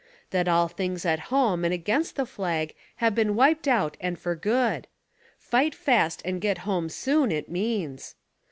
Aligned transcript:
That 0.31 0.47
all 0.47 0.67
things 0.67 1.05
at 1.05 1.19
home 1.29 1.63
and 1.63 1.71
against 1.71 2.15
the 2.15 2.25
flag 2.25 2.73
have 2.95 3.13
been 3.13 3.35
wiped 3.35 3.67
out 3.67 3.97
and 4.01 4.17
for 4.17 4.35
good: 4.35 4.87
"Fight 5.37 5.75
fast 5.75 6.23
and 6.25 6.41
get 6.41 6.57
home 6.65 6.89
soon 6.89 7.31
it 7.31 7.49
means." 7.51 8.15